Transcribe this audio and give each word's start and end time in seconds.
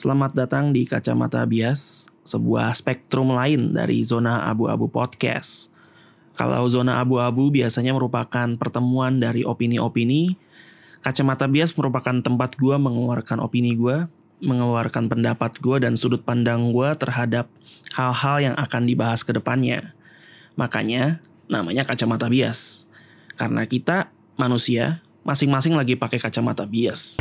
Selamat 0.00 0.32
datang 0.32 0.72
di 0.72 0.88
Kacamata 0.88 1.44
Bias, 1.44 2.08
sebuah 2.24 2.72
spektrum 2.72 3.36
lain 3.36 3.68
dari 3.68 4.00
zona 4.00 4.48
abu-abu 4.48 4.88
podcast. 4.88 5.68
Kalau 6.32 6.64
zona 6.72 7.04
abu-abu 7.04 7.52
biasanya 7.52 7.92
merupakan 7.92 8.48
pertemuan 8.56 9.20
dari 9.20 9.44
opini-opini, 9.44 10.40
Kacamata 11.04 11.44
Bias 11.52 11.76
merupakan 11.76 12.16
tempat 12.16 12.56
gue 12.56 12.80
mengeluarkan 12.80 13.44
opini 13.44 13.76
gue, 13.76 14.08
mengeluarkan 14.40 15.12
pendapat 15.12 15.60
gue 15.60 15.76
dan 15.84 16.00
sudut 16.00 16.24
pandang 16.24 16.72
gue 16.72 16.88
terhadap 16.96 17.52
hal-hal 17.92 18.40
yang 18.40 18.56
akan 18.56 18.88
dibahas 18.88 19.20
ke 19.20 19.36
depannya. 19.36 19.92
Makanya 20.56 21.20
namanya 21.44 21.84
Kacamata 21.84 22.32
Bias. 22.32 22.88
Karena 23.36 23.68
kita 23.68 24.08
manusia 24.40 25.04
masing-masing 25.28 25.76
lagi 25.76 25.92
pakai 25.92 26.16
kacamata 26.16 26.64
bias. 26.64 27.20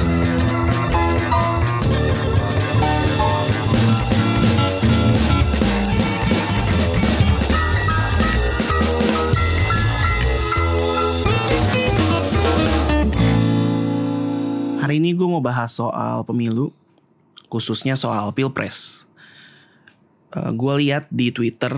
Hari 14.89 15.06
ini 15.06 15.14
gue 15.14 15.29
mau 15.29 15.38
bahas 15.38 15.78
soal 15.78 16.25
pemilu, 16.25 16.74
khususnya 17.46 17.93
soal 17.93 18.34
pilpres. 18.34 19.06
Uh, 20.34 20.50
gue 20.50 20.82
lihat 20.82 21.06
di 21.14 21.29
Twitter, 21.29 21.78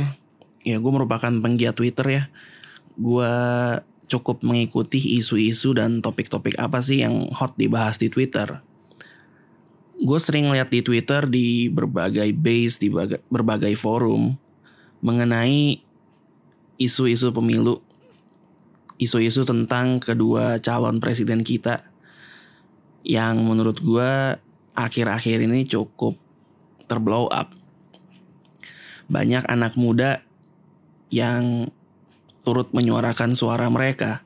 ya 0.64 0.80
gue 0.80 0.92
merupakan 0.96 1.28
penggiat 1.28 1.76
Twitter 1.76 2.08
ya. 2.08 2.24
Gue 2.96 3.28
cukup 4.08 4.48
mengikuti 4.48 5.20
isu-isu 5.20 5.76
dan 5.76 6.00
topik-topik 6.00 6.56
apa 6.56 6.80
sih 6.80 7.04
yang 7.04 7.28
hot 7.36 7.52
dibahas 7.60 8.00
di 8.00 8.08
Twitter. 8.08 8.64
Gue 10.00 10.20
sering 10.24 10.48
lihat 10.48 10.72
di 10.72 10.80
Twitter 10.80 11.28
di 11.28 11.68
berbagai 11.68 12.32
base, 12.32 12.80
di 12.80 12.96
berbagai 13.28 13.76
forum 13.76 14.40
mengenai 15.04 15.84
isu-isu 16.80 17.36
pemilu, 17.36 17.84
isu-isu 19.04 19.44
tentang 19.44 20.00
kedua 20.00 20.64
calon 20.64 21.04
presiden 21.04 21.44
kita 21.44 21.91
yang 23.02 23.42
menurut 23.42 23.82
gue 23.82 24.38
akhir-akhir 24.78 25.44
ini 25.46 25.66
cukup 25.68 26.18
terblow 26.86 27.28
up. 27.30 27.54
Banyak 29.12 29.44
anak 29.48 29.76
muda 29.76 30.24
yang 31.12 31.68
turut 32.42 32.72
menyuarakan 32.72 33.36
suara 33.36 33.68
mereka 33.68 34.24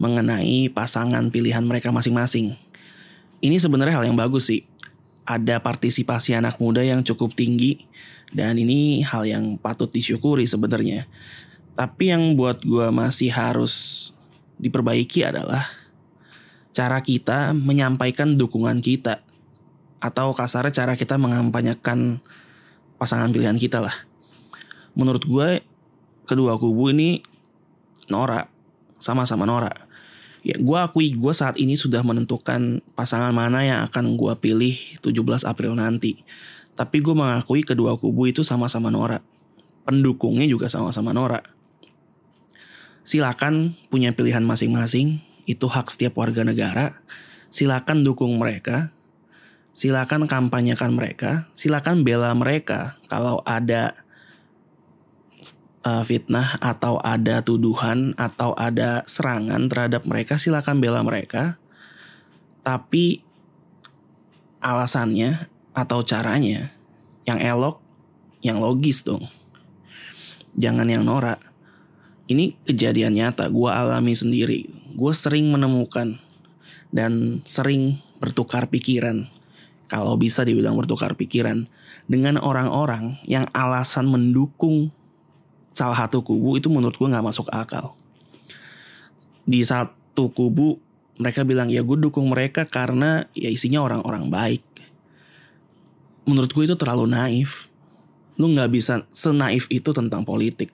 mengenai 0.00 0.72
pasangan 0.72 1.30
pilihan 1.30 1.62
mereka 1.62 1.94
masing-masing. 1.94 2.58
Ini 3.42 3.56
sebenarnya 3.58 4.02
hal 4.02 4.06
yang 4.08 4.18
bagus 4.18 4.50
sih. 4.50 4.66
Ada 5.22 5.62
partisipasi 5.62 6.34
anak 6.34 6.58
muda 6.58 6.82
yang 6.82 7.06
cukup 7.06 7.38
tinggi 7.38 7.86
dan 8.34 8.58
ini 8.58 9.06
hal 9.06 9.22
yang 9.28 9.54
patut 9.60 9.86
disyukuri 9.92 10.48
sebenarnya. 10.48 11.06
Tapi 11.78 12.10
yang 12.10 12.34
buat 12.34 12.64
gue 12.64 12.90
masih 12.90 13.30
harus 13.30 14.10
diperbaiki 14.58 15.22
adalah 15.22 15.81
cara 16.72 17.04
kita 17.04 17.52
menyampaikan 17.52 18.40
dukungan 18.40 18.80
kita 18.80 19.20
atau 20.02 20.34
kasarnya 20.34 20.72
cara 20.72 20.92
kita 20.98 21.20
mengampanyakan 21.20 22.18
pasangan 22.96 23.30
pilihan 23.30 23.56
kita 23.60 23.78
lah. 23.84 23.94
Menurut 24.96 25.24
gue 25.24 25.62
kedua 26.26 26.56
kubu 26.56 26.90
ini 26.92 27.22
Nora 28.08 28.48
sama-sama 28.98 29.46
Nora 29.48 29.72
ya 30.42 30.58
gue 30.58 30.78
akui 30.78 31.14
gue 31.14 31.30
saat 31.30 31.54
ini 31.54 31.78
sudah 31.78 32.02
menentukan 32.02 32.82
pasangan 32.98 33.30
mana 33.30 33.62
yang 33.62 33.80
akan 33.86 34.18
gue 34.18 34.34
pilih 34.42 34.74
17 35.04 35.46
April 35.46 35.78
nanti. 35.78 36.24
Tapi 36.72 37.04
gue 37.04 37.12
mengakui 37.12 37.62
kedua 37.62 37.94
kubu 38.00 38.26
itu 38.26 38.42
sama-sama 38.42 38.88
Nora 38.88 39.20
pendukungnya 39.82 40.46
juga 40.46 40.70
sama-sama 40.70 41.10
Nora 41.10 41.42
silakan 43.02 43.74
punya 43.90 44.14
pilihan 44.14 44.46
masing-masing 44.46 45.18
itu 45.44 45.66
hak 45.66 45.90
setiap 45.90 46.18
warga 46.18 46.46
negara. 46.46 47.02
Silakan 47.52 48.06
dukung 48.06 48.38
mereka. 48.38 48.94
Silakan 49.72 50.28
kampanyekan 50.28 50.92
mereka. 50.94 51.48
Silakan 51.56 52.04
bela 52.04 52.32
mereka. 52.36 52.96
Kalau 53.08 53.40
ada 53.44 53.96
uh, 55.82 56.02
fitnah 56.06 56.58
atau 56.62 57.02
ada 57.02 57.42
tuduhan 57.42 58.14
atau 58.16 58.54
ada 58.54 59.02
serangan 59.04 59.66
terhadap 59.66 60.06
mereka 60.06 60.38
silakan 60.38 60.78
bela 60.78 61.02
mereka. 61.02 61.58
Tapi 62.62 63.26
alasannya 64.62 65.50
atau 65.74 66.04
caranya 66.06 66.70
yang 67.26 67.42
elok 67.42 67.82
yang 68.42 68.62
logis 68.62 69.02
dong. 69.02 69.26
Jangan 70.54 70.86
yang 70.86 71.02
norak. 71.02 71.40
Ini 72.30 72.54
kejadian 72.68 73.18
nyata. 73.18 73.50
Gue 73.50 73.72
alami 73.72 74.14
sendiri 74.14 74.81
gue 74.92 75.12
sering 75.16 75.48
menemukan 75.48 76.20
dan 76.92 77.40
sering 77.48 78.00
bertukar 78.20 78.68
pikiran 78.68 79.26
kalau 79.92 80.16
bisa 80.16 80.40
dibilang 80.40 80.72
bertukar 80.72 81.12
pikiran 81.20 81.68
dengan 82.08 82.40
orang-orang 82.40 83.20
yang 83.28 83.44
alasan 83.52 84.08
mendukung 84.08 84.88
salah 85.76 85.96
satu 85.96 86.24
kubu 86.24 86.56
itu 86.56 86.72
menurut 86.72 86.96
gue 86.96 87.08
nggak 87.12 87.24
masuk 87.24 87.48
akal. 87.52 87.92
Di 89.44 89.60
satu 89.60 90.32
kubu 90.32 90.80
mereka 91.20 91.44
bilang 91.44 91.68
ya 91.68 91.84
gue 91.84 91.98
dukung 92.00 92.32
mereka 92.32 92.64
karena 92.64 93.28
ya 93.36 93.52
isinya 93.52 93.84
orang-orang 93.84 94.32
baik. 94.32 94.64
Menurut 96.24 96.48
gue 96.56 96.64
itu 96.64 96.76
terlalu 96.80 97.12
naif. 97.12 97.68
Lu 98.40 98.48
nggak 98.48 98.72
bisa 98.72 99.04
senaif 99.12 99.68
itu 99.68 99.92
tentang 99.92 100.24
politik. 100.24 100.72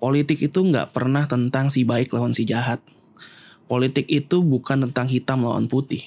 Politik 0.00 0.40
itu 0.40 0.64
nggak 0.64 0.96
pernah 0.96 1.28
tentang 1.28 1.68
si 1.68 1.84
baik 1.84 2.16
lawan 2.16 2.32
si 2.32 2.48
jahat. 2.48 2.80
Politik 3.68 4.08
itu 4.08 4.40
bukan 4.40 4.88
tentang 4.88 5.06
hitam 5.06 5.44
lawan 5.44 5.68
putih. 5.68 6.00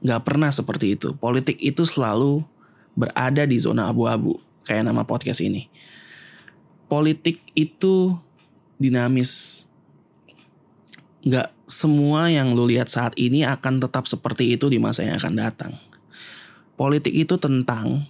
Nggak 0.00 0.22
pernah 0.22 0.54
seperti 0.54 0.94
itu. 0.94 1.12
Politik 1.18 1.58
itu 1.58 1.82
selalu 1.82 2.46
berada 2.94 3.42
di 3.42 3.58
zona 3.58 3.90
abu-abu. 3.90 4.38
Kayak 4.62 4.86
nama 4.86 5.02
podcast 5.02 5.42
ini 5.42 5.66
politik 6.88 7.44
itu 7.52 8.16
dinamis. 8.80 9.62
Gak 11.22 11.52
semua 11.68 12.32
yang 12.32 12.56
lu 12.56 12.64
lihat 12.64 12.88
saat 12.88 13.12
ini 13.20 13.44
akan 13.44 13.84
tetap 13.84 14.08
seperti 14.08 14.56
itu 14.56 14.72
di 14.72 14.80
masa 14.80 15.04
yang 15.04 15.20
akan 15.20 15.34
datang. 15.36 15.72
Politik 16.80 17.12
itu 17.12 17.36
tentang 17.36 18.08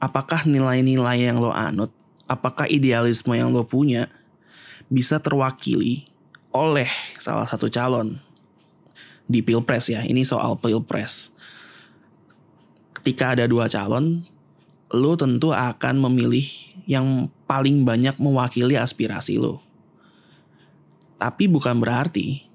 apakah 0.00 0.48
nilai-nilai 0.48 1.28
yang 1.28 1.44
lo 1.44 1.52
anut, 1.52 1.92
apakah 2.24 2.64
idealisme 2.64 3.36
yang 3.36 3.52
lo 3.52 3.68
punya 3.68 4.08
bisa 4.88 5.20
terwakili 5.20 6.08
oleh 6.48 6.88
salah 7.20 7.44
satu 7.44 7.68
calon 7.68 8.16
di 9.28 9.44
pilpres 9.44 9.92
ya. 9.92 10.02
Ini 10.02 10.24
soal 10.24 10.56
pilpres. 10.56 11.30
Ketika 12.96 13.36
ada 13.36 13.44
dua 13.44 13.68
calon, 13.68 14.24
lo 14.90 15.14
tentu 15.14 15.52
akan 15.52 16.00
memilih 16.08 16.48
yang 16.88 17.28
paling 17.44 17.84
banyak 17.84 18.16
mewakili 18.18 18.74
aspirasi 18.74 19.36
lo. 19.36 19.60
Tapi 21.20 21.46
bukan 21.46 21.76
berarti 21.78 22.48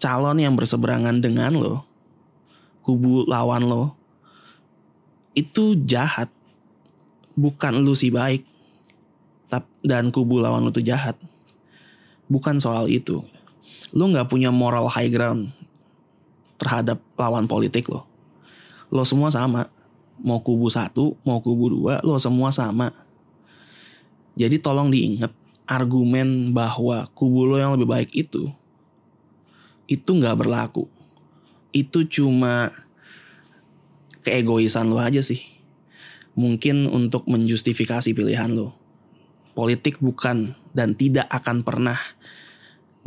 calon 0.00 0.40
yang 0.40 0.56
berseberangan 0.56 1.20
dengan 1.20 1.54
lo, 1.54 1.84
kubu 2.80 3.28
lawan 3.28 3.68
lo, 3.68 3.92
itu 5.36 5.76
jahat. 5.84 6.32
Bukan 7.36 7.84
lu 7.84 7.92
si 7.92 8.08
baik, 8.08 8.48
dan 9.84 10.08
kubu 10.08 10.40
lawan 10.40 10.64
lo 10.64 10.72
itu 10.72 10.80
jahat. 10.80 11.20
Bukan 12.26 12.56
soal 12.58 12.88
itu. 12.88 13.20
Lo 13.92 14.08
gak 14.08 14.32
punya 14.32 14.48
moral 14.48 14.88
high 14.88 15.12
ground 15.12 15.52
terhadap 16.56 17.00
lawan 17.16 17.48
politik 17.48 17.88
lo. 17.88 18.04
Lo 18.92 19.04
semua 19.04 19.32
sama. 19.32 19.68
Mau 20.16 20.40
kubu 20.40 20.72
satu, 20.72 21.12
mau 21.28 21.44
kubu 21.44 21.68
dua, 21.68 22.00
lo 22.00 22.16
semua 22.16 22.48
sama 22.48 22.88
jadi 24.36 24.60
tolong 24.60 24.92
diingat 24.92 25.32
argumen 25.64 26.52
bahwa 26.52 27.08
kubu 27.16 27.48
lo 27.48 27.56
yang 27.56 27.72
lebih 27.72 27.88
baik 27.88 28.12
itu 28.12 28.52
itu 29.88 30.10
nggak 30.12 30.44
berlaku. 30.44 30.84
Itu 31.72 32.04
cuma 32.04 32.74
keegoisan 34.26 34.92
lo 34.92 35.00
aja 35.00 35.24
sih. 35.24 35.40
Mungkin 36.36 36.84
untuk 36.84 37.24
menjustifikasi 37.24 38.12
pilihan 38.12 38.52
lo. 38.52 38.76
Politik 39.56 40.04
bukan 40.04 40.52
dan 40.76 40.92
tidak 40.92 41.24
akan 41.32 41.64
pernah 41.64 41.96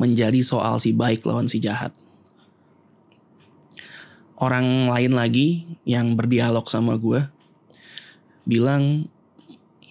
menjadi 0.02 0.42
soal 0.42 0.82
si 0.82 0.98
baik 0.98 1.22
lawan 1.30 1.46
si 1.46 1.62
jahat. 1.62 1.94
Orang 4.40 4.88
lain 4.88 5.14
lagi 5.14 5.68
yang 5.84 6.16
berdialog 6.16 6.64
sama 6.72 6.96
gue 6.96 7.28
bilang 8.48 9.12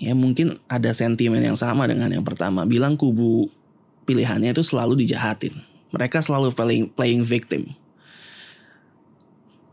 ya 0.00 0.16
mungkin 0.16 0.56
ada 0.66 0.90
sentimen 0.96 1.44
yang 1.44 1.54
sama 1.54 1.84
dengan 1.84 2.08
yang 2.08 2.24
pertama. 2.24 2.64
Bilang 2.64 2.96
kubu 2.96 3.52
pilihannya 4.08 4.56
itu 4.56 4.64
selalu 4.64 5.04
dijahatin. 5.04 5.52
Mereka 5.92 6.24
selalu 6.24 6.52
playing, 6.56 6.88
playing 6.96 7.22
victim. 7.24 7.76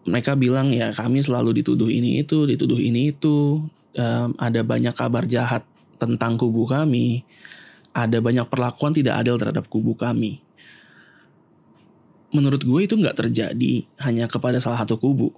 mereka 0.06 0.38
bilang 0.38 0.69
ya 0.69 0.94
kami 0.94 1.25
selalu 1.25 1.66
dituduh 1.66 1.89
ini 1.89 2.21
itu, 2.21 2.45
dituduh 2.45 2.78
ini 2.78 3.10
itu, 3.10 3.66
um, 3.98 4.30
ada 4.38 4.62
banyak 4.62 4.94
kabar 4.94 5.25
jahat 5.25 5.66
tentang 5.98 6.38
kubu 6.38 6.69
kami, 6.69 7.25
ada 7.89 8.21
banyak 8.21 8.45
perlakuan 8.45 8.94
tidak 8.94 9.25
adil 9.25 9.42
terhadap 9.42 9.66
kubu 9.66 9.98
kami. 9.98 10.44
Menurut 12.36 12.60
gue 12.60 12.80
itu 12.84 13.00
nggak 13.00 13.16
terjadi 13.16 13.88
hanya 14.04 14.28
kepada 14.28 14.60
salah 14.60 14.84
satu 14.84 15.00
kubu. 15.00 15.32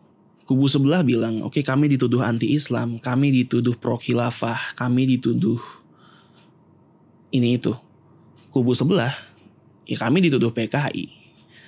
Kubu 0.50 0.66
sebelah 0.66 1.06
bilang, 1.06 1.46
oke 1.46 1.60
okay, 1.60 1.64
kami 1.64 1.92
dituduh 1.92 2.24
anti-Islam, 2.26 2.98
kami 2.98 3.30
dituduh 3.30 3.78
pro-khilafah, 3.78 4.74
kami 4.74 5.06
dituduh 5.06 5.62
ini 7.30 7.62
itu. 7.62 7.76
Kubu 8.50 8.74
sebelah, 8.74 9.14
ya 9.86 10.00
kami 10.02 10.26
dituduh 10.26 10.50
PKI 10.50 11.28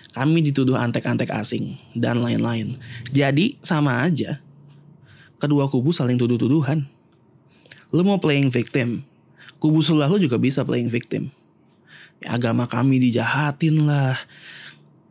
kami 0.10 0.42
dituduh 0.42 0.78
antek-antek 0.78 1.30
asing, 1.30 1.78
dan 1.94 2.22
lain-lain. 2.22 2.82
Jadi 3.14 3.62
sama 3.62 4.02
aja. 4.02 4.42
Kedua 5.38 5.70
kubu 5.70 5.94
saling 5.94 6.18
tuduh-tuduhan. 6.20 6.90
Lu 7.94 8.02
mau 8.06 8.20
playing 8.20 8.52
victim, 8.52 9.06
kubu 9.58 9.82
sebelah 9.82 10.10
lu 10.10 10.20
juga 10.22 10.38
bisa 10.38 10.66
playing 10.66 10.92
victim. 10.92 11.32
Ya, 12.20 12.36
agama 12.36 12.68
kami 12.68 13.00
dijahatin 13.00 13.88
lah, 13.88 14.18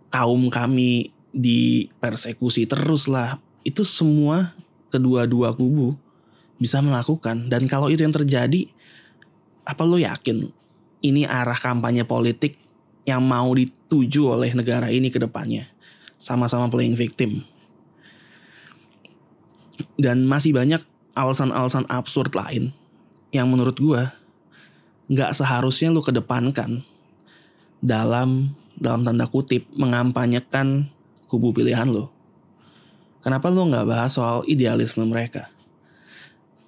kaum 0.09 0.49
kami 0.49 1.13
dipersekusi 1.33 2.65
terus 2.69 3.07
lah. 3.07 3.41
Itu 3.65 3.85
semua 3.85 4.57
kedua-dua 4.89 5.53
kubu 5.55 5.97
bisa 6.59 6.83
melakukan. 6.83 7.47
Dan 7.47 7.71
kalau 7.71 7.89
itu 7.93 8.03
yang 8.03 8.15
terjadi, 8.15 8.69
apa 9.63 9.83
lo 9.85 10.01
yakin 10.01 10.49
ini 11.05 11.29
arah 11.29 11.57
kampanye 11.57 12.03
politik 12.03 12.59
yang 13.07 13.25
mau 13.25 13.49
dituju 13.55 14.37
oleh 14.37 14.53
negara 14.53 14.93
ini 14.93 15.09
ke 15.09 15.21
depannya. 15.23 15.69
Sama-sama 16.19 16.67
playing 16.69 16.99
victim. 16.99 17.47
Dan 19.95 20.27
masih 20.27 20.51
banyak 20.51 20.83
alasan-alasan 21.15 21.87
absurd 21.87 22.35
lain 22.35 22.75
yang 23.31 23.47
menurut 23.51 23.79
gue 23.79 24.03
nggak 25.09 25.33
seharusnya 25.35 25.89
lu 25.89 26.05
kedepankan 26.05 26.85
dalam 27.81 28.53
dalam 28.79 29.03
tanda 29.03 29.27
kutip 29.27 29.67
mengampanyekan 29.75 30.89
kubu 31.27 31.53
pilihan 31.53 31.91
lo. 31.91 32.15
Kenapa 33.21 33.51
lo 33.51 33.67
nggak 33.67 33.87
bahas 33.87 34.15
soal 34.15 34.47
idealisme 34.47 35.05
mereka? 35.05 35.51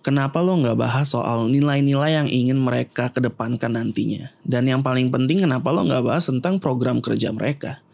kenapa 0.00 0.40
lo 0.40 0.56
nggak 0.56 0.78
bahas 0.80 1.12
soal 1.12 1.48
nilai-nilai 1.48 2.16
yang 2.16 2.28
ingin 2.28 2.58
mereka 2.58 3.12
kedepankan 3.12 3.76
nantinya? 3.76 4.32
Dan 4.44 4.68
yang 4.68 4.80
paling 4.80 5.12
penting 5.12 5.44
kenapa 5.44 5.70
lo 5.70 5.84
nggak 5.86 6.04
bahas 6.04 6.26
tentang 6.28 6.58
program 6.58 6.98
kerja 7.04 7.30
mereka? 7.32 7.84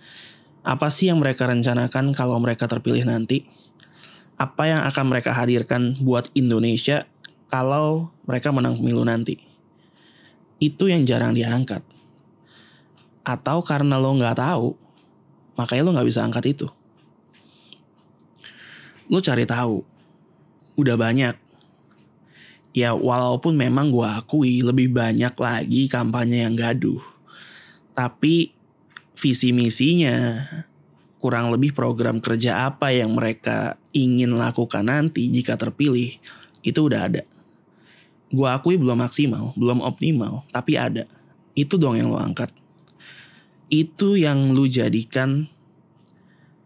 Apa 0.66 0.90
sih 0.90 1.10
yang 1.10 1.22
mereka 1.22 1.46
rencanakan 1.46 2.10
kalau 2.10 2.38
mereka 2.42 2.66
terpilih 2.66 3.06
nanti? 3.06 3.46
Apa 4.36 4.68
yang 4.68 4.80
akan 4.84 5.04
mereka 5.06 5.30
hadirkan 5.32 5.96
buat 6.02 6.28
Indonesia 6.34 7.06
kalau 7.46 8.10
mereka 8.26 8.50
menang 8.50 8.78
pemilu 8.78 9.06
nanti? 9.06 9.38
Itu 10.58 10.90
yang 10.90 11.06
jarang 11.06 11.36
diangkat. 11.36 11.95
Atau 13.26 13.67
karena 13.67 13.99
lo 13.99 14.14
nggak 14.14 14.38
tahu, 14.38 14.78
makanya 15.58 15.82
lo 15.82 15.90
nggak 15.90 16.06
bisa 16.06 16.23
angkat 16.23 16.55
itu. 16.55 16.70
Lo 19.11 19.19
cari 19.19 19.43
tahu. 19.43 19.82
Udah 20.78 20.94
banyak 20.94 21.34
ya 22.76 22.93
walaupun 22.93 23.56
memang 23.56 23.88
gue 23.88 24.05
akui 24.05 24.61
lebih 24.61 24.93
banyak 24.93 25.32
lagi 25.32 25.88
kampanye 25.88 26.44
yang 26.44 26.52
gaduh. 26.52 27.00
Tapi 27.96 28.52
visi 29.17 29.56
misinya 29.56 30.44
kurang 31.17 31.49
lebih 31.49 31.73
program 31.73 32.20
kerja 32.20 32.69
apa 32.69 32.93
yang 32.93 33.17
mereka 33.17 33.81
ingin 33.96 34.37
lakukan 34.37 34.84
nanti 34.84 35.32
jika 35.32 35.56
terpilih 35.56 36.20
itu 36.61 36.81
udah 36.84 37.08
ada. 37.08 37.25
Gue 38.28 38.44
akui 38.52 38.76
belum 38.76 39.00
maksimal, 39.00 39.56
belum 39.56 39.81
optimal, 39.81 40.44
tapi 40.52 40.76
ada. 40.76 41.08
Itu 41.56 41.81
dong 41.81 41.96
yang 41.96 42.12
lo 42.12 42.20
angkat. 42.20 42.52
Itu 43.66 44.14
yang 44.14 44.54
lu 44.54 44.70
jadikan 44.70 45.50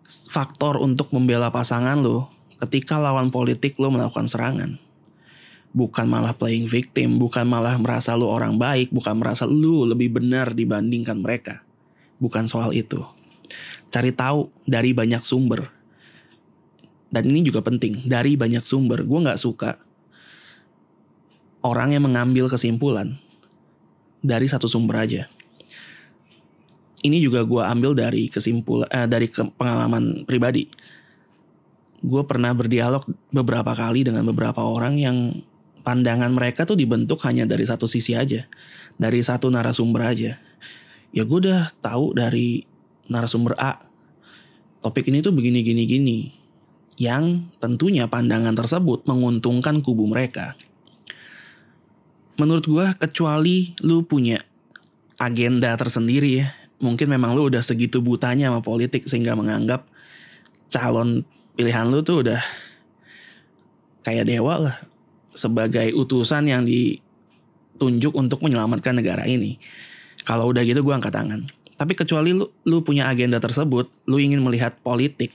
faktor 0.04 0.76
untuk 0.82 1.14
membela 1.16 1.48
pasangan 1.48 1.96
lo 2.00 2.28
ketika 2.60 3.00
lawan 3.00 3.32
politik 3.32 3.78
lo 3.80 3.88
melakukan 3.88 4.28
serangan 4.28 4.76
bukan 5.70 6.06
malah 6.10 6.34
playing 6.34 6.66
victim, 6.66 7.18
bukan 7.18 7.46
malah 7.46 7.78
merasa 7.78 8.14
lu 8.18 8.26
orang 8.26 8.58
baik, 8.58 8.90
bukan 8.90 9.18
merasa 9.18 9.46
lu 9.46 9.86
lebih 9.86 10.10
benar 10.10 10.52
dibandingkan 10.54 11.18
mereka. 11.22 11.62
Bukan 12.18 12.50
soal 12.50 12.74
itu. 12.76 13.00
Cari 13.90 14.12
tahu 14.14 14.50
dari 14.66 14.94
banyak 14.94 15.22
sumber. 15.24 15.70
Dan 17.10 17.26
ini 17.26 17.42
juga 17.42 17.62
penting, 17.62 18.06
dari 18.06 18.38
banyak 18.38 18.62
sumber. 18.62 19.02
Gue 19.02 19.18
gak 19.26 19.40
suka 19.40 19.78
orang 21.66 21.90
yang 21.90 22.06
mengambil 22.06 22.46
kesimpulan 22.46 23.18
dari 24.22 24.46
satu 24.46 24.70
sumber 24.70 25.02
aja. 25.02 25.26
Ini 27.00 27.16
juga 27.20 27.44
gue 27.48 27.62
ambil 27.64 27.96
dari 27.96 28.28
kesimpulan, 28.28 28.88
eh, 28.92 29.08
dari 29.08 29.32
ke, 29.32 29.40
pengalaman 29.56 30.28
pribadi. 30.28 30.68
Gue 32.00 32.24
pernah 32.28 32.52
berdialog 32.52 33.04
beberapa 33.32 33.72
kali 33.72 34.04
dengan 34.04 34.24
beberapa 34.28 34.60
orang 34.60 35.00
yang 35.00 35.16
pandangan 35.80 36.28
mereka 36.32 36.68
tuh 36.68 36.76
dibentuk 36.76 37.24
hanya 37.24 37.48
dari 37.48 37.64
satu 37.64 37.88
sisi 37.88 38.12
aja, 38.12 38.44
dari 39.00 39.24
satu 39.24 39.48
narasumber 39.48 40.02
aja. 40.12 40.36
Ya 41.10 41.22
gue 41.24 41.38
udah 41.40 41.72
tahu 41.80 42.12
dari 42.12 42.64
narasumber 43.08 43.56
A, 43.58 43.80
topik 44.84 45.08
ini 45.08 45.24
tuh 45.24 45.32
begini 45.32 45.64
gini 45.64 45.82
gini, 45.88 46.18
yang 47.00 47.48
tentunya 47.58 48.06
pandangan 48.06 48.52
tersebut 48.52 49.08
menguntungkan 49.08 49.80
kubu 49.80 50.04
mereka. 50.04 50.54
Menurut 52.36 52.64
gue 52.68 52.86
kecuali 52.96 53.72
lu 53.84 54.04
punya 54.04 54.40
agenda 55.20 55.76
tersendiri 55.76 56.44
ya, 56.44 56.48
mungkin 56.80 57.12
memang 57.12 57.36
lu 57.36 57.52
udah 57.52 57.60
segitu 57.60 58.00
butanya 58.00 58.48
sama 58.48 58.64
politik 58.64 59.04
sehingga 59.04 59.36
menganggap 59.36 59.84
calon 60.72 61.22
pilihan 61.54 61.86
lu 61.86 62.00
tuh 62.00 62.24
udah 62.24 62.40
kayak 64.00 64.26
dewa 64.26 64.56
lah 64.56 64.76
sebagai 65.36 65.92
utusan 65.94 66.48
yang 66.48 66.64
ditunjuk 66.64 68.16
untuk 68.16 68.40
menyelamatkan 68.42 68.96
negara 68.96 69.28
ini. 69.28 69.60
Kalau 70.24 70.50
udah 70.52 70.64
gitu 70.64 70.80
gue 70.84 70.94
angkat 70.94 71.12
tangan. 71.14 71.48
Tapi 71.80 71.96
kecuali 71.96 72.36
lu, 72.36 72.44
lu 72.68 72.84
punya 72.84 73.08
agenda 73.08 73.40
tersebut, 73.40 73.88
lu 74.04 74.20
ingin 74.20 74.44
melihat 74.44 74.76
politik 74.84 75.32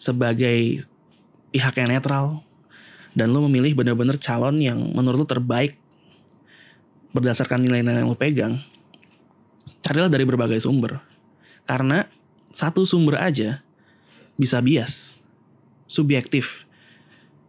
sebagai 0.00 0.80
pihak 1.52 1.76
yang 1.76 1.92
netral 1.92 2.40
dan 3.12 3.28
lu 3.28 3.44
memilih 3.44 3.76
benar-benar 3.76 4.16
calon 4.16 4.56
yang 4.56 4.80
menurut 4.96 5.24
lu 5.24 5.28
terbaik 5.28 5.76
berdasarkan 7.12 7.60
nilai-nilai 7.60 8.06
yang 8.06 8.08
lu 8.08 8.16
pegang, 8.16 8.54
carilah 9.90 10.06
dari 10.06 10.22
berbagai 10.22 10.62
sumber. 10.62 11.02
Karena 11.66 12.06
satu 12.54 12.86
sumber 12.86 13.18
aja 13.18 13.66
bisa 14.38 14.62
bias, 14.62 15.18
subjektif. 15.90 16.62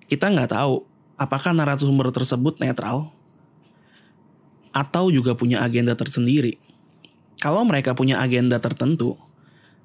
Kita 0.09 0.25
nggak 0.33 0.57
tahu 0.57 0.81
apakah 1.21 1.53
narasumber 1.53 2.09
tersebut 2.09 2.57
netral 2.57 3.13
atau 4.73 5.13
juga 5.13 5.37
punya 5.37 5.61
agenda 5.61 5.93
tersendiri. 5.93 6.57
Kalau 7.37 7.61
mereka 7.61 7.93
punya 7.93 8.17
agenda 8.17 8.57
tertentu 8.57 9.21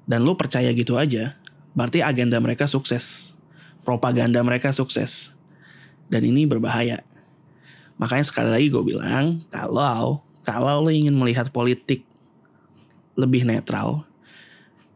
dan 0.09 0.25
lo 0.25 0.33
percaya 0.33 0.73
gitu 0.73 0.97
aja, 0.97 1.37
berarti 1.77 2.01
agenda 2.01 2.41
mereka 2.41 2.65
sukses. 2.65 3.37
Propaganda 3.85 4.41
mereka 4.41 4.73
sukses. 4.73 5.37
Dan 6.09 6.25
ini 6.25 6.49
berbahaya. 6.49 7.05
Makanya 8.01 8.25
sekali 8.25 8.49
lagi 8.49 8.67
gue 8.73 8.81
bilang, 8.81 9.45
kalau 9.53 10.25
kalau 10.47 10.81
lo 10.81 10.89
ingin 10.89 11.11
melihat 11.11 11.51
politik 11.51 12.06
lebih 13.17 13.43
netral, 13.43 14.05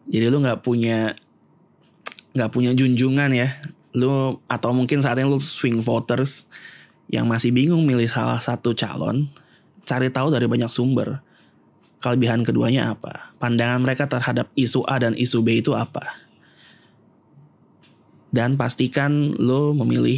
jadi 0.05 0.29
lo 0.29 0.39
nggak 0.39 0.61
punya 0.61 1.17
nggak 2.31 2.51
punya 2.53 2.71
junjungan 2.71 3.27
ya 3.35 3.51
lu 3.91 4.39
atau 4.47 4.71
mungkin 4.71 5.03
saat 5.03 5.19
ini 5.19 5.27
lu 5.27 5.35
swing 5.35 5.83
voters 5.83 6.47
yang 7.11 7.27
masih 7.27 7.51
bingung 7.51 7.83
milih 7.83 8.07
salah 8.07 8.39
satu 8.39 8.71
calon, 8.71 9.27
cari 9.83 10.07
tahu 10.07 10.31
dari 10.31 10.47
banyak 10.47 10.71
sumber. 10.71 11.19
Kelebihan 12.01 12.41
keduanya 12.41 12.97
apa? 12.97 13.35
Pandangan 13.37 13.77
mereka 13.77 14.09
terhadap 14.09 14.49
isu 14.57 14.81
A 14.89 14.97
dan 14.97 15.13
isu 15.13 15.45
B 15.45 15.61
itu 15.61 15.77
apa? 15.77 16.01
Dan 18.31 18.57
pastikan 18.57 19.35
lo 19.37 19.75
memilih 19.77 20.17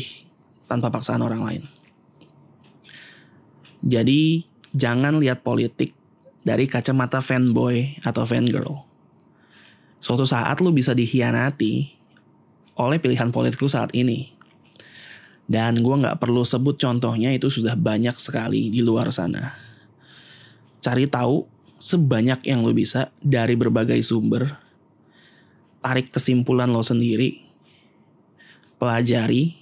tanpa 0.69 0.93
paksaan 0.93 1.19
orang 1.25 1.43
lain. 1.43 1.63
Jadi 3.83 4.48
jangan 4.72 5.19
lihat 5.19 5.43
politik 5.43 5.91
dari 6.43 6.67
kacamata 6.67 7.23
fanboy 7.23 8.00
atau 8.03 8.27
fangirl. 8.27 8.83
Suatu 10.03 10.27
saat 10.27 10.59
lo 10.59 10.75
bisa 10.75 10.91
dikhianati 10.91 11.95
oleh 12.75 13.00
pilihan 13.00 13.31
politik 13.31 13.63
lu 13.63 13.71
saat 13.71 13.95
ini. 13.95 14.35
Dan 15.43 15.79
gue 15.79 15.95
gak 16.00 16.23
perlu 16.23 16.43
sebut 16.47 16.79
contohnya 16.79 17.31
itu 17.31 17.51
sudah 17.51 17.75
banyak 17.75 18.15
sekali 18.15 18.71
di 18.71 18.83
luar 18.83 19.12
sana. 19.12 19.51
Cari 20.83 21.07
tahu 21.07 21.47
sebanyak 21.79 22.43
yang 22.47 22.63
lo 22.63 22.71
bisa 22.75 23.12
dari 23.19 23.55
berbagai 23.55 24.00
sumber. 24.03 24.59
Tarik 25.83 26.12
kesimpulan 26.12 26.71
lo 26.71 26.83
sendiri. 26.83 27.43
pelajari 28.83 29.55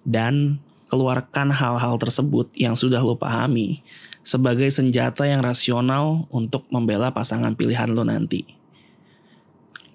dan 0.00 0.64
keluarkan 0.92 1.48
hal-hal 1.48 1.96
tersebut 1.96 2.52
yang 2.52 2.76
sudah 2.76 3.00
lo 3.00 3.16
pahami 3.16 3.80
sebagai 4.20 4.68
senjata 4.68 5.24
yang 5.24 5.40
rasional 5.40 6.28
untuk 6.28 6.68
membela 6.68 7.08
pasangan 7.08 7.56
pilihan 7.56 7.88
lo 7.96 8.04
nanti. 8.04 8.44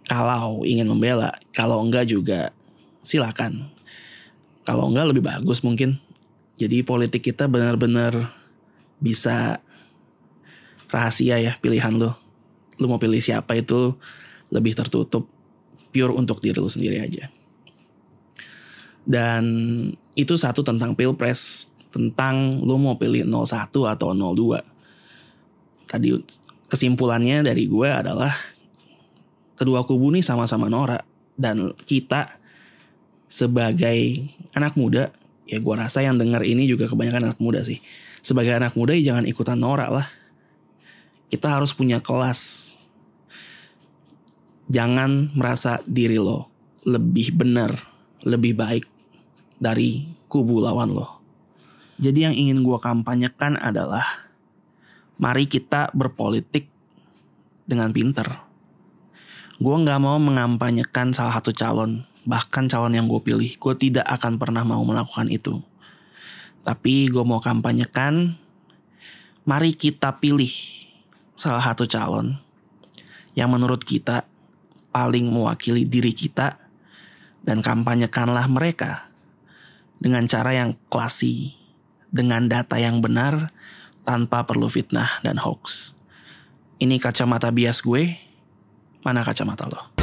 Kalau 0.10 0.66
ingin 0.66 0.90
membela, 0.90 1.38
kalau 1.54 1.86
enggak 1.86 2.10
juga 2.10 2.50
silakan. 3.06 3.70
Kalau 4.66 4.90
enggak 4.90 5.14
lebih 5.14 5.22
bagus 5.22 5.62
mungkin. 5.62 6.02
Jadi 6.58 6.82
politik 6.82 7.22
kita 7.22 7.46
benar-benar 7.46 8.34
bisa 8.98 9.62
rahasia 10.90 11.38
ya 11.38 11.54
pilihan 11.62 11.94
lo. 11.94 12.18
Lo 12.82 12.90
mau 12.90 12.98
pilih 12.98 13.22
siapa 13.22 13.54
itu 13.54 13.94
lebih 14.50 14.74
tertutup 14.74 15.30
pure 15.94 16.18
untuk 16.18 16.42
diri 16.42 16.58
lo 16.58 16.74
sendiri 16.74 17.06
aja. 17.06 17.30
Dan 19.08 19.44
itu 20.20 20.36
satu 20.36 20.68
tentang 20.68 20.92
pilpres, 20.92 21.72
tentang 21.96 22.52
lo 22.60 22.76
mau 22.76 23.00
pilih 23.00 23.24
01 23.24 23.72
atau 23.72 24.12
02. 24.12 24.60
Tadi 25.88 26.12
kesimpulannya 26.68 27.40
dari 27.40 27.72
gue 27.72 27.88
adalah 27.88 28.36
kedua 29.56 29.88
kubu 29.88 30.12
nih 30.12 30.20
sama-sama 30.20 30.68
norak. 30.68 31.08
Dan 31.40 31.72
kita 31.88 32.36
sebagai 33.32 34.28
anak 34.52 34.76
muda 34.76 35.16
ya 35.48 35.64
gue 35.64 35.76
rasa 35.80 36.04
yang 36.04 36.20
dengar 36.20 36.44
ini 36.44 36.68
juga 36.68 36.92
kebanyakan 36.92 37.32
anak 37.32 37.40
muda 37.40 37.64
sih. 37.64 37.80
Sebagai 38.20 38.60
anak 38.60 38.76
muda 38.76 38.92
ya 38.92 39.16
jangan 39.16 39.24
ikutan 39.24 39.56
norak 39.56 39.88
lah. 39.88 40.08
Kita 41.32 41.56
harus 41.56 41.72
punya 41.72 42.04
kelas. 42.04 42.76
Jangan 44.68 45.32
merasa 45.32 45.80
diri 45.88 46.20
lo 46.20 46.52
lebih 46.84 47.32
benar 47.32 47.96
lebih 48.28 48.60
baik 48.60 48.97
dari 49.58 50.06
kubu 50.30 50.62
lawan 50.62 50.94
lo. 50.94 51.22
Jadi 51.98 52.30
yang 52.30 52.36
ingin 52.38 52.62
gue 52.62 52.78
kampanyekan 52.78 53.58
adalah 53.58 54.06
mari 55.18 55.50
kita 55.50 55.90
berpolitik 55.98 56.70
dengan 57.66 57.90
pinter. 57.90 58.30
Gue 59.58 59.74
nggak 59.74 59.98
mau 59.98 60.22
mengampanyekan 60.22 61.18
salah 61.18 61.42
satu 61.42 61.50
calon, 61.50 62.06
bahkan 62.30 62.70
calon 62.70 62.94
yang 62.94 63.10
gue 63.10 63.18
pilih. 63.18 63.50
Gue 63.58 63.74
tidak 63.74 64.06
akan 64.06 64.38
pernah 64.38 64.62
mau 64.62 64.86
melakukan 64.86 65.26
itu. 65.34 65.66
Tapi 66.62 67.10
gue 67.10 67.24
mau 67.26 67.42
kampanyekan, 67.42 68.38
mari 69.50 69.74
kita 69.74 70.22
pilih 70.22 70.54
salah 71.34 71.66
satu 71.66 71.90
calon 71.90 72.38
yang 73.34 73.50
menurut 73.50 73.82
kita 73.82 74.30
paling 74.94 75.30
mewakili 75.30 75.86
diri 75.86 76.14
kita 76.14 76.62
dan 77.42 77.66
kampanyekanlah 77.66 78.46
mereka 78.50 79.07
dengan 79.98 80.26
cara 80.30 80.54
yang 80.54 80.78
klasi, 80.88 81.58
dengan 82.14 82.46
data 82.48 82.78
yang 82.78 83.02
benar, 83.02 83.52
tanpa 84.08 84.46
perlu 84.48 84.70
fitnah 84.72 85.20
dan 85.26 85.42
hoax. 85.42 85.94
Ini 86.78 87.02
kacamata 87.02 87.50
bias 87.50 87.82
gue, 87.82 88.16
mana 89.02 89.26
kacamata 89.26 89.66
lo? 89.68 89.97